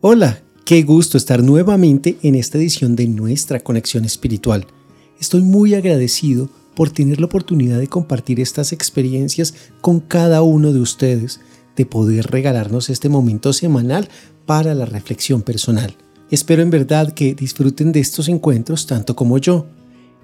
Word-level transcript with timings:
Hola, 0.00 0.44
qué 0.64 0.84
gusto 0.84 1.18
estar 1.18 1.42
nuevamente 1.42 2.18
en 2.22 2.36
esta 2.36 2.56
edición 2.56 2.94
de 2.94 3.08
nuestra 3.08 3.58
conexión 3.58 4.04
espiritual. 4.04 4.64
Estoy 5.18 5.42
muy 5.42 5.74
agradecido 5.74 6.48
por 6.76 6.90
tener 6.90 7.18
la 7.18 7.26
oportunidad 7.26 7.80
de 7.80 7.88
compartir 7.88 8.38
estas 8.38 8.72
experiencias 8.72 9.54
con 9.80 9.98
cada 9.98 10.42
uno 10.42 10.72
de 10.72 10.78
ustedes, 10.78 11.40
de 11.74 11.84
poder 11.84 12.28
regalarnos 12.30 12.90
este 12.90 13.08
momento 13.08 13.52
semanal 13.52 14.08
para 14.46 14.72
la 14.72 14.84
reflexión 14.84 15.42
personal. 15.42 15.96
Espero 16.30 16.62
en 16.62 16.70
verdad 16.70 17.12
que 17.12 17.34
disfruten 17.34 17.90
de 17.90 17.98
estos 17.98 18.28
encuentros 18.28 18.86
tanto 18.86 19.16
como 19.16 19.38
yo. 19.38 19.66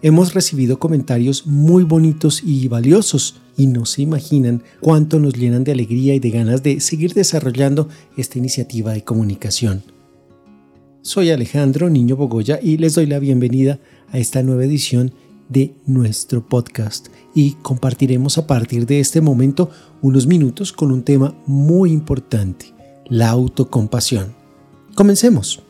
Hemos 0.02 0.34
recibido 0.34 0.79
comentarios 0.79 1.46
muy 1.46 1.84
bonitos 1.84 2.43
y 2.44 2.68
valiosos 2.68 3.36
y 3.56 3.66
no 3.66 3.86
se 3.86 4.02
imaginan 4.02 4.62
cuánto 4.80 5.18
nos 5.18 5.34
llenan 5.34 5.64
de 5.64 5.72
alegría 5.72 6.14
y 6.14 6.20
de 6.20 6.30
ganas 6.30 6.62
de 6.62 6.80
seguir 6.80 7.14
desarrollando 7.14 7.89
esta 8.16 8.38
iniciativa 8.38 8.93
de 8.93 9.02
comunicación. 9.02 9.82
Soy 11.02 11.30
Alejandro 11.30 11.90
Niño 11.90 12.16
Bogoya 12.16 12.58
y 12.62 12.76
les 12.76 12.94
doy 12.94 13.07
la 13.07 13.18
bienvenida 13.18 13.79
a 14.11 14.18
esta 14.18 14.43
nueva 14.43 14.64
edición 14.64 15.12
de 15.49 15.75
nuestro 15.86 16.46
podcast 16.46 17.08
y 17.35 17.52
compartiremos 17.63 18.38
a 18.38 18.46
partir 18.46 18.86
de 18.86 19.00
este 19.00 19.21
momento 19.21 19.71
unos 20.02 20.26
minutos 20.26 20.72
con 20.72 20.93
un 20.93 21.02
tema 21.02 21.35
muy 21.46 21.93
importante, 21.93 22.74
la 23.08 23.30
autocompasión. 23.30 24.35
Comencemos. 24.94 25.64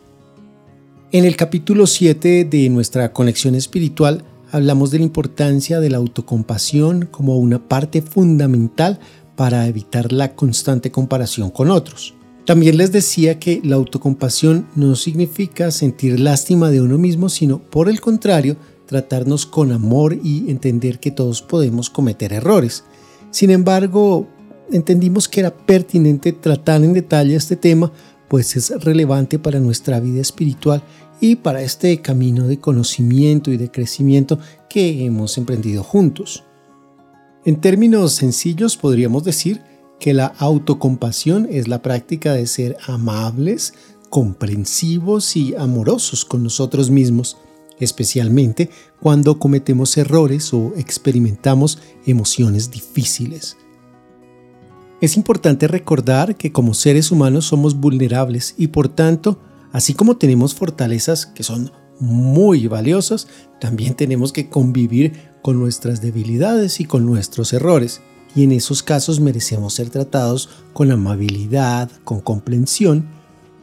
En 1.15 1.25
el 1.25 1.37
capítulo 1.37 1.87
7 1.87 2.45
de 2.45 2.69
nuestra 2.71 3.13
conexión 3.13 3.55
espiritual 3.55 4.25
hablamos 4.51 4.91
de 4.91 4.99
la 4.99 5.05
importancia 5.05 5.79
de 5.79 5.89
la 5.89 5.99
autocompasión 5.99 7.07
como 7.09 7.39
una 7.39 7.69
parte 7.69 8.03
fundamental 8.03 8.99
para 9.37 9.69
evitar 9.69 10.11
la 10.11 10.35
constante 10.35 10.91
comparación 10.91 11.51
con 11.51 11.71
otros. 11.71 12.15
También 12.47 12.79
les 12.79 12.91
decía 12.91 13.39
que 13.39 13.61
la 13.63 13.77
autocompasión 13.77 14.67
no 14.75 14.97
significa 14.97 15.71
sentir 15.71 16.19
lástima 16.19 16.71
de 16.71 16.81
uno 16.81 16.99
mismo, 16.99 17.29
sino 17.29 17.61
por 17.61 17.89
el 17.89 18.01
contrario, 18.01 18.57
tratarnos 18.87 19.47
con 19.47 19.71
amor 19.71 20.19
y 20.21 20.51
entender 20.51 20.99
que 20.99 21.13
todos 21.13 21.43
podemos 21.43 21.91
cometer 21.91 22.33
errores. 22.33 22.83
Sin 23.31 23.51
embargo, 23.51 24.27
entendimos 24.73 25.29
que 25.29 25.39
era 25.39 25.57
pertinente 25.57 26.33
tratar 26.33 26.83
en 26.83 26.93
detalle 26.93 27.37
este 27.37 27.55
tema, 27.55 27.93
pues 28.27 28.57
es 28.57 28.71
relevante 28.83 29.39
para 29.39 29.61
nuestra 29.61 30.01
vida 30.01 30.21
espiritual 30.21 30.83
y 31.21 31.37
para 31.37 31.63
este 31.63 32.01
camino 32.01 32.47
de 32.47 32.59
conocimiento 32.59 33.51
y 33.51 33.57
de 33.57 33.71
crecimiento 33.71 34.39
que 34.69 35.05
hemos 35.05 35.39
emprendido 35.39 35.83
juntos. 35.83 36.45
En 37.45 37.61
términos 37.61 38.13
sencillos 38.13 38.77
podríamos 38.77 39.25
decir 39.25 39.63
que 40.01 40.15
la 40.15 40.27
autocompasión 40.39 41.47
es 41.51 41.69
la 41.69 41.83
práctica 41.83 42.33
de 42.33 42.47
ser 42.47 42.77
amables, 42.87 43.75
comprensivos 44.11 45.37
y 45.37 45.55
amorosos 45.55 46.25
con 46.25 46.43
nosotros 46.43 46.91
mismos, 46.91 47.37
especialmente 47.81 48.71
cuando 49.01 49.39
cometemos 49.39 49.97
errores 49.97 50.53
o 50.55 50.73
experimentamos 50.77 51.79
emociones 52.07 52.71
difíciles. 52.71 53.57
Es 55.01 55.17
importante 55.17 55.69
recordar 55.69 56.37
que 56.37 56.53
como 56.53 56.73
seres 56.73 57.11
humanos 57.11 57.47
somos 57.47 57.75
vulnerables 57.79 58.55
y 58.57 58.69
por 58.69 58.89
tanto 58.89 59.39
Así 59.75 59.93
como 59.93 60.17
tenemos 60.17 60.55
fortalezas 60.55 61.27
que 61.27 61.43
son 61.43 61.73
muy 61.99 62.69
valiosas, 62.69 63.27
también 63.61 63.95
tenemos 63.95 64.33
que 64.33 64.49
convivir 64.49 65.15
con 65.43 65.59
nuestras 65.59 66.01
debilidades 66.01 66.79
y 66.79 66.85
con 66.85 67.05
nuestros 67.05 67.53
errores. 67.53 68.01
Y 68.37 68.45
en 68.45 68.53
esos 68.53 68.85
casos 68.85 69.19
merecemos 69.19 69.75
ser 69.75 69.91
tratados 69.91 70.49
con 70.73 70.93
amabilidad, 70.93 71.91
con 72.05 72.21
comprensión, 72.21 73.09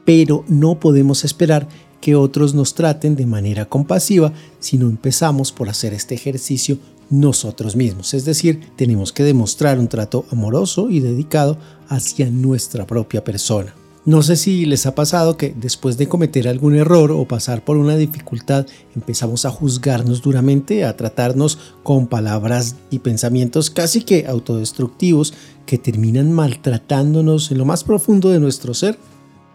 pero 0.03 0.43
no 0.49 0.81
podemos 0.81 1.23
esperar 1.23 1.69
que 2.01 2.17
otros 2.17 2.53
nos 2.53 2.75
traten 2.75 3.15
de 3.15 3.25
manera 3.25 3.69
compasiva 3.69 4.33
si 4.59 4.77
no 4.77 4.89
empezamos 4.89 5.53
por 5.53 5.69
hacer 5.69 5.93
este 5.93 6.13
ejercicio 6.13 6.77
nosotros 7.09 7.77
mismos. 7.77 8.13
Es 8.13 8.25
decir, 8.25 8.59
tenemos 8.75 9.13
que 9.13 9.23
demostrar 9.23 9.79
un 9.79 9.87
trato 9.87 10.25
amoroso 10.29 10.89
y 10.89 10.99
dedicado 10.99 11.57
hacia 11.87 12.29
nuestra 12.29 12.85
propia 12.85 13.23
persona. 13.23 13.73
No 14.03 14.23
sé 14.23 14.35
si 14.35 14.65
les 14.65 14.87
ha 14.87 14.95
pasado 14.95 15.37
que 15.37 15.53
después 15.55 15.95
de 15.95 16.07
cometer 16.07 16.47
algún 16.47 16.75
error 16.75 17.11
o 17.11 17.27
pasar 17.27 17.63
por 17.63 17.77
una 17.77 17.95
dificultad 17.95 18.65
empezamos 18.95 19.45
a 19.45 19.51
juzgarnos 19.51 20.23
duramente, 20.23 20.85
a 20.85 20.97
tratarnos 20.97 21.59
con 21.83 22.07
palabras 22.07 22.77
y 22.89 22.97
pensamientos 22.99 23.69
casi 23.69 24.01
que 24.01 24.25
autodestructivos 24.25 25.35
que 25.67 25.77
terminan 25.77 26.31
maltratándonos 26.31 27.51
en 27.51 27.59
lo 27.59 27.65
más 27.65 27.83
profundo 27.83 28.29
de 28.31 28.39
nuestro 28.39 28.73
ser. 28.73 28.97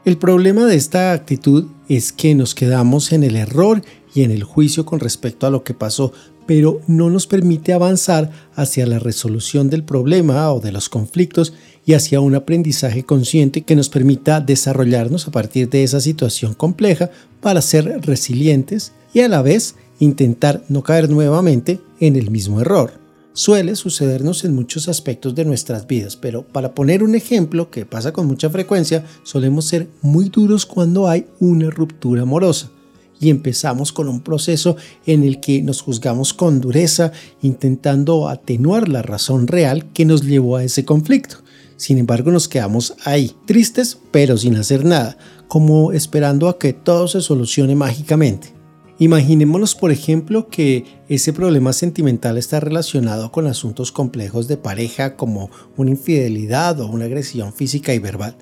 El 0.04 0.16
problema 0.16 0.64
de 0.66 0.76
esta 0.76 1.12
actitud 1.12 1.66
es 1.88 2.12
que 2.12 2.36
nos 2.36 2.54
quedamos 2.54 3.10
en 3.10 3.24
el 3.24 3.34
error 3.34 3.82
y 4.14 4.22
en 4.22 4.30
el 4.30 4.44
juicio 4.44 4.86
con 4.86 5.00
respecto 5.00 5.48
a 5.48 5.50
lo 5.50 5.64
que 5.64 5.74
pasó, 5.74 6.12
pero 6.46 6.80
no 6.86 7.10
nos 7.10 7.26
permite 7.26 7.72
avanzar 7.72 8.30
hacia 8.54 8.86
la 8.86 8.98
resolución 8.98 9.68
del 9.68 9.84
problema 9.84 10.52
o 10.52 10.60
de 10.60 10.72
los 10.72 10.88
conflictos 10.88 11.52
y 11.84 11.94
hacia 11.94 12.20
un 12.20 12.34
aprendizaje 12.34 13.04
consciente 13.04 13.62
que 13.62 13.76
nos 13.76 13.88
permita 13.88 14.40
desarrollarnos 14.40 15.28
a 15.28 15.30
partir 15.30 15.68
de 15.68 15.82
esa 15.82 16.00
situación 16.00 16.54
compleja 16.54 17.10
para 17.40 17.62
ser 17.62 18.00
resilientes 18.02 18.92
y 19.12 19.20
a 19.20 19.28
la 19.28 19.42
vez 19.42 19.76
intentar 19.98 20.62
no 20.68 20.82
caer 20.82 21.10
nuevamente 21.10 21.80
en 22.00 22.16
el 22.16 22.30
mismo 22.30 22.60
error. 22.60 22.92
Suele 23.32 23.76
sucedernos 23.76 24.44
en 24.44 24.54
muchos 24.54 24.88
aspectos 24.88 25.34
de 25.34 25.44
nuestras 25.44 25.86
vidas, 25.86 26.16
pero 26.16 26.42
para 26.42 26.74
poner 26.74 27.02
un 27.02 27.14
ejemplo 27.14 27.70
que 27.70 27.84
pasa 27.84 28.12
con 28.12 28.26
mucha 28.26 28.48
frecuencia, 28.48 29.04
solemos 29.24 29.66
ser 29.66 29.88
muy 30.00 30.30
duros 30.30 30.64
cuando 30.64 31.06
hay 31.06 31.26
una 31.38 31.68
ruptura 31.68 32.22
amorosa 32.22 32.70
y 33.20 33.30
empezamos 33.30 33.92
con 33.92 34.08
un 34.08 34.20
proceso 34.20 34.76
en 35.06 35.22
el 35.22 35.40
que 35.40 35.62
nos 35.62 35.80
juzgamos 35.80 36.34
con 36.34 36.60
dureza, 36.60 37.12
intentando 37.42 38.28
atenuar 38.28 38.88
la 38.88 39.02
razón 39.02 39.46
real 39.46 39.92
que 39.92 40.04
nos 40.04 40.22
llevó 40.22 40.56
a 40.56 40.64
ese 40.64 40.84
conflicto. 40.84 41.36
Sin 41.76 41.98
embargo, 41.98 42.30
nos 42.30 42.48
quedamos 42.48 42.94
ahí, 43.04 43.32
tristes 43.46 43.98
pero 44.10 44.36
sin 44.36 44.56
hacer 44.56 44.84
nada, 44.84 45.18
como 45.48 45.92
esperando 45.92 46.48
a 46.48 46.58
que 46.58 46.72
todo 46.72 47.06
se 47.08 47.20
solucione 47.20 47.74
mágicamente. 47.74 48.56
Imaginémonos, 48.98 49.74
por 49.74 49.92
ejemplo, 49.92 50.48
que 50.48 50.84
ese 51.08 51.34
problema 51.34 51.74
sentimental 51.74 52.38
está 52.38 52.60
relacionado 52.60 53.30
con 53.30 53.46
asuntos 53.46 53.92
complejos 53.92 54.48
de 54.48 54.56
pareja 54.56 55.16
como 55.16 55.50
una 55.76 55.90
infidelidad 55.90 56.80
o 56.80 56.86
una 56.86 57.04
agresión 57.04 57.52
física 57.52 57.92
y 57.92 57.98
verbal. 57.98 58.36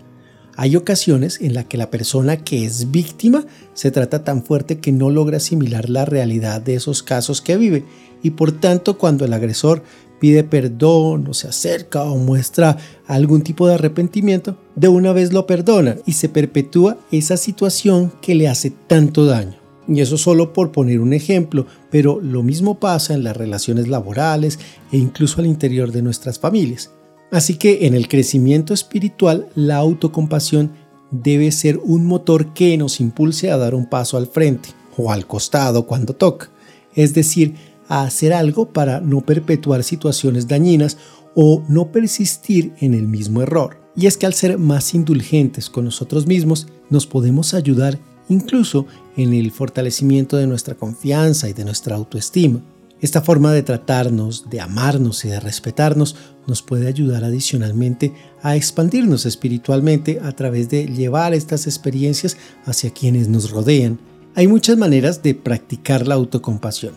Hay 0.56 0.76
ocasiones 0.76 1.40
en 1.40 1.54
las 1.54 1.64
que 1.64 1.76
la 1.76 1.90
persona 1.90 2.36
que 2.36 2.64
es 2.64 2.90
víctima 2.92 3.44
se 3.72 3.90
trata 3.90 4.22
tan 4.22 4.44
fuerte 4.44 4.78
que 4.78 4.92
no 4.92 5.10
logra 5.10 5.38
asimilar 5.38 5.90
la 5.90 6.04
realidad 6.04 6.60
de 6.60 6.76
esos 6.76 7.02
casos 7.02 7.40
que 7.40 7.56
vive 7.56 7.84
y 8.22 8.30
por 8.30 8.52
tanto 8.52 8.96
cuando 8.96 9.24
el 9.24 9.32
agresor 9.32 9.82
pide 10.20 10.44
perdón 10.44 11.26
o 11.28 11.34
se 11.34 11.48
acerca 11.48 12.04
o 12.04 12.16
muestra 12.16 12.78
algún 13.06 13.42
tipo 13.42 13.66
de 13.66 13.74
arrepentimiento, 13.74 14.56
de 14.76 14.88
una 14.88 15.12
vez 15.12 15.32
lo 15.32 15.46
perdona 15.46 15.96
y 16.06 16.12
se 16.12 16.28
perpetúa 16.28 16.98
esa 17.10 17.36
situación 17.36 18.12
que 18.22 18.34
le 18.34 18.48
hace 18.48 18.70
tanto 18.70 19.26
daño. 19.26 19.56
Y 19.86 20.00
eso 20.00 20.16
solo 20.16 20.52
por 20.54 20.72
poner 20.72 21.00
un 21.00 21.12
ejemplo, 21.12 21.66
pero 21.90 22.20
lo 22.20 22.42
mismo 22.42 22.80
pasa 22.80 23.12
en 23.12 23.22
las 23.22 23.36
relaciones 23.36 23.88
laborales 23.88 24.58
e 24.92 24.96
incluso 24.96 25.40
al 25.40 25.46
interior 25.46 25.92
de 25.92 26.00
nuestras 26.00 26.38
familias. 26.38 26.93
Así 27.34 27.56
que 27.56 27.88
en 27.88 27.94
el 27.94 28.06
crecimiento 28.06 28.72
espiritual, 28.72 29.48
la 29.56 29.78
autocompasión 29.78 30.70
debe 31.10 31.50
ser 31.50 31.80
un 31.82 32.06
motor 32.06 32.54
que 32.54 32.78
nos 32.78 33.00
impulse 33.00 33.50
a 33.50 33.56
dar 33.56 33.74
un 33.74 33.86
paso 33.86 34.16
al 34.16 34.28
frente 34.28 34.68
o 34.96 35.10
al 35.10 35.26
costado 35.26 35.84
cuando 35.84 36.12
toca. 36.12 36.50
Es 36.94 37.12
decir, 37.12 37.56
a 37.88 38.04
hacer 38.04 38.32
algo 38.32 38.72
para 38.72 39.00
no 39.00 39.20
perpetuar 39.22 39.82
situaciones 39.82 40.46
dañinas 40.46 40.96
o 41.34 41.64
no 41.68 41.90
persistir 41.90 42.72
en 42.78 42.94
el 42.94 43.08
mismo 43.08 43.42
error. 43.42 43.78
Y 43.96 44.06
es 44.06 44.16
que 44.16 44.26
al 44.26 44.34
ser 44.34 44.56
más 44.56 44.94
indulgentes 44.94 45.68
con 45.68 45.86
nosotros 45.86 46.28
mismos, 46.28 46.68
nos 46.88 47.04
podemos 47.04 47.52
ayudar 47.52 47.98
incluso 48.28 48.86
en 49.16 49.34
el 49.34 49.50
fortalecimiento 49.50 50.36
de 50.36 50.46
nuestra 50.46 50.76
confianza 50.76 51.48
y 51.48 51.52
de 51.52 51.64
nuestra 51.64 51.96
autoestima. 51.96 52.62
Esta 53.04 53.20
forma 53.20 53.52
de 53.52 53.62
tratarnos, 53.62 54.48
de 54.48 54.62
amarnos 54.62 55.26
y 55.26 55.28
de 55.28 55.38
respetarnos 55.38 56.16
nos 56.46 56.62
puede 56.62 56.88
ayudar 56.88 57.22
adicionalmente 57.22 58.14
a 58.40 58.56
expandirnos 58.56 59.26
espiritualmente 59.26 60.20
a 60.22 60.32
través 60.32 60.70
de 60.70 60.86
llevar 60.86 61.34
estas 61.34 61.66
experiencias 61.66 62.38
hacia 62.64 62.94
quienes 62.94 63.28
nos 63.28 63.50
rodean. 63.50 64.00
Hay 64.34 64.48
muchas 64.48 64.78
maneras 64.78 65.22
de 65.22 65.34
practicar 65.34 66.08
la 66.08 66.14
autocompasión 66.14 66.94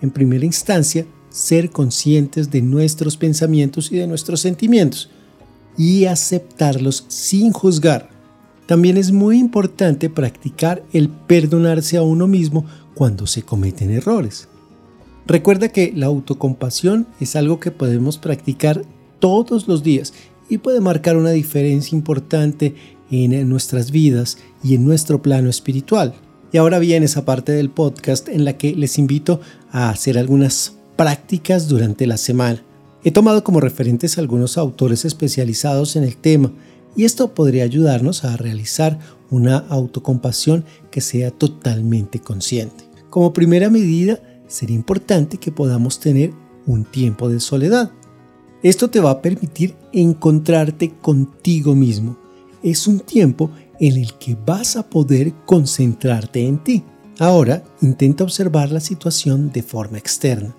en 0.00 0.10
primera 0.10 0.46
instancia, 0.46 1.04
ser 1.28 1.68
conscientes 1.68 2.50
de 2.50 2.62
nuestros 2.62 3.18
pensamientos 3.18 3.92
y 3.92 3.98
de 3.98 4.06
nuestros 4.06 4.40
sentimientos 4.40 5.10
y 5.76 6.06
aceptarlos 6.06 7.04
sin 7.08 7.52
juzgar. 7.52 8.08
También 8.64 8.96
es 8.96 9.12
muy 9.12 9.38
importante 9.38 10.08
practicar 10.08 10.82
el 10.94 11.10
perdonarse 11.10 11.98
a 11.98 12.02
uno 12.02 12.26
mismo 12.26 12.64
cuando 12.94 13.26
se 13.26 13.42
cometen 13.42 13.90
errores. 13.90 14.48
Recuerda 15.26 15.68
que 15.68 15.92
la 15.94 16.06
autocompasión 16.06 17.06
es 17.20 17.36
algo 17.36 17.60
que 17.60 17.70
podemos 17.70 18.18
practicar 18.18 18.82
todos 19.20 19.68
los 19.68 19.82
días 19.82 20.12
y 20.48 20.58
puede 20.58 20.80
marcar 20.80 21.16
una 21.16 21.30
diferencia 21.30 21.96
importante 21.96 22.74
en 23.10 23.48
nuestras 23.48 23.90
vidas 23.90 24.38
y 24.64 24.74
en 24.74 24.84
nuestro 24.84 25.22
plano 25.22 25.48
espiritual. 25.48 26.14
Y 26.52 26.58
ahora 26.58 26.78
viene 26.78 27.06
esa 27.06 27.24
parte 27.24 27.52
del 27.52 27.70
podcast 27.70 28.28
en 28.28 28.44
la 28.44 28.58
que 28.58 28.74
les 28.74 28.98
invito 28.98 29.40
a 29.70 29.90
hacer 29.90 30.18
algunas 30.18 30.74
prácticas 30.96 31.68
durante 31.68 32.06
la 32.06 32.16
semana. 32.16 32.62
He 33.04 33.10
tomado 33.10 33.42
como 33.42 33.60
referentes 33.60 34.18
algunos 34.18 34.58
autores 34.58 35.04
especializados 35.04 35.96
en 35.96 36.04
el 36.04 36.16
tema 36.16 36.52
y 36.94 37.04
esto 37.04 37.34
podría 37.34 37.64
ayudarnos 37.64 38.24
a 38.24 38.36
realizar 38.36 38.98
una 39.30 39.56
autocompasión 39.56 40.64
que 40.90 41.00
sea 41.00 41.30
totalmente 41.30 42.20
consciente. 42.20 42.84
Como 43.08 43.32
primera 43.32 43.70
medida, 43.70 44.20
sería 44.52 44.76
importante 44.76 45.38
que 45.38 45.50
podamos 45.50 45.98
tener 45.98 46.32
un 46.66 46.84
tiempo 46.84 47.28
de 47.28 47.40
soledad. 47.40 47.90
Esto 48.62 48.90
te 48.90 49.00
va 49.00 49.10
a 49.10 49.22
permitir 49.22 49.74
encontrarte 49.92 50.90
contigo 51.00 51.74
mismo. 51.74 52.16
Es 52.62 52.86
un 52.86 53.00
tiempo 53.00 53.50
en 53.80 53.96
el 53.96 54.12
que 54.18 54.36
vas 54.46 54.76
a 54.76 54.88
poder 54.88 55.32
concentrarte 55.46 56.46
en 56.46 56.62
ti. 56.62 56.84
Ahora 57.18 57.64
intenta 57.80 58.24
observar 58.24 58.70
la 58.70 58.80
situación 58.80 59.50
de 59.50 59.62
forma 59.62 59.98
externa. 59.98 60.54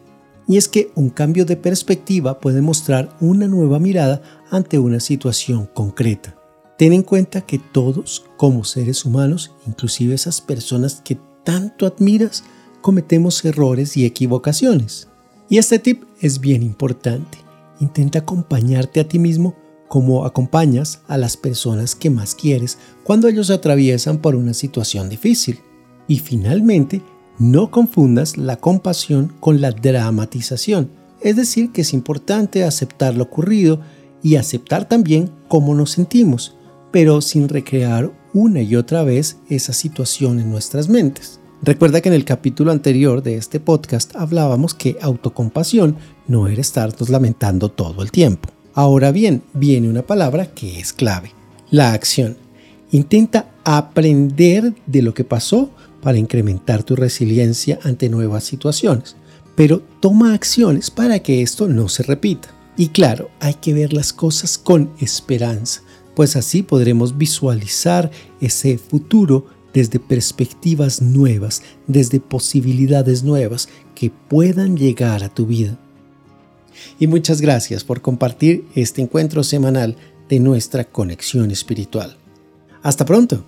Y 0.48 0.58
es 0.58 0.68
que 0.68 0.92
un 0.96 1.10
cambio 1.10 1.46
de 1.46 1.56
perspectiva 1.56 2.40
puede 2.40 2.62
mostrar 2.62 3.16
una 3.22 3.48
nueva 3.48 3.80
mirada 3.80 4.22
ante 4.52 4.78
una 4.78 5.00
situación 5.00 5.70
concreta. 5.74 6.36
Ten 6.78 6.92
en 6.92 7.04
cuenta 7.04 7.42
que 7.42 7.60
todos, 7.60 8.26
como 8.36 8.66
seres 8.66 9.06
humanos, 9.06 9.52
inclusive 9.66 10.16
esas 10.16 10.42
personas 10.42 11.02
que 11.04 11.18
tanto 11.46 11.86
admiras, 11.86 12.44
cometemos 12.84 13.44
errores 13.46 13.98
y 13.98 14.06
equivocaciones. 14.06 15.08
Y 15.50 15.58
este 15.58 15.80
tip 15.80 16.04
es 16.20 16.40
bien 16.40 16.62
importante. 16.62 17.40
Intenta 17.80 18.20
acompañarte 18.20 19.00
a 19.00 19.08
ti 19.08 19.18
mismo 19.18 19.56
como 19.88 20.26
acompañas 20.26 21.02
a 21.08 21.18
las 21.18 21.38
personas 21.38 21.96
que 21.96 22.10
más 22.10 22.36
quieres 22.36 22.78
cuando 23.04 23.28
ellos 23.28 23.50
atraviesan 23.50 24.18
por 24.20 24.36
una 24.36 24.54
situación 24.54 25.10
difícil. 25.10 25.60
Y 26.08 26.20
finalmente, 26.20 27.02
no 27.40 27.72
confundas 27.72 28.38
la 28.38 28.58
compasión 28.58 29.34
con 29.40 29.62
la 29.62 29.72
dramatización, 29.72 30.92
es 31.22 31.38
decir, 31.38 31.72
que 31.72 31.82
es 31.82 31.94
importante 31.94 32.64
aceptar 32.64 33.16
lo 33.16 33.24
ocurrido 33.24 33.80
y 34.22 34.36
aceptar 34.36 34.90
también 34.90 35.32
cómo 35.48 35.74
nos 35.74 35.92
sentimos, 35.92 36.56
pero 36.92 37.22
sin 37.22 37.48
recrear 37.48 38.12
una 38.34 38.62
y 38.62 38.76
otra 38.76 39.04
vez 39.04 39.38
esa 39.50 39.72
situación 39.72 40.40
en 40.40 40.52
nuestras 40.52 40.90
mentes. 40.90 41.40
Recuerda 41.66 42.02
que 42.02 42.10
en 42.10 42.16
el 42.16 42.26
capítulo 42.26 42.74
anterior 42.74 43.24
de 43.24 43.36
este 43.38 43.62
podcast 43.62 44.18
hablábamos 44.18 44.74
que 44.74 44.98
autocompasión 45.02 45.96
no 46.28 46.50
era 46.50 46.60
estarnos 46.60 47.08
lamentando 47.08 47.70
todo 47.70 48.04
el 48.04 48.12
tiempo. 48.12 48.50
Ahora 48.74 49.14
bien, 49.14 49.44
viene 49.54 49.88
una 49.88 50.02
palabra 50.02 50.48
que 50.48 50.78
es 50.78 50.92
clave, 50.92 51.32
la 51.72 51.94
acción. 51.94 52.36
Intenta 52.92 53.50
aprender 53.64 54.74
de 54.88 55.02
lo 55.02 55.14
que 55.14 55.24
pasó 55.24 55.70
para 56.02 56.18
incrementar 56.18 56.84
tu 56.84 56.98
resiliencia 56.98 57.80
ante 57.84 58.10
nuevas 58.10 58.44
situaciones, 58.44 59.16
pero 59.56 59.82
toma 60.02 60.34
acciones 60.34 60.92
para 60.92 61.20
que 61.20 61.42
esto 61.42 61.70
no 61.70 61.88
se 61.88 62.04
repita. 62.04 62.50
Y 62.76 62.90
claro, 62.90 63.30
hay 63.40 63.54
que 63.54 63.74
ver 63.74 63.94
las 63.94 64.12
cosas 64.12 64.58
con 64.58 64.92
esperanza, 65.00 65.82
pues 66.14 66.36
así 66.36 66.62
podremos 66.62 67.18
visualizar 67.18 68.12
ese 68.42 68.78
futuro 68.78 69.46
desde 69.74 70.00
perspectivas 70.00 71.02
nuevas, 71.02 71.64
desde 71.88 72.20
posibilidades 72.20 73.24
nuevas 73.24 73.70
que 73.96 74.12
puedan 74.12 74.78
llegar 74.78 75.24
a 75.24 75.30
tu 75.30 75.46
vida. 75.46 75.78
Y 77.00 77.08
muchas 77.08 77.42
gracias 77.42 77.84
por 77.84 78.02
compartir 78.02 78.66
este 78.76 79.02
encuentro 79.02 79.44
semanal 79.44 79.96
de 80.30 80.40
nuestra 80.40 80.84
conexión 80.84 81.52
espiritual. 81.52 82.18
Hasta 82.82 83.06
pronto. 83.06 83.44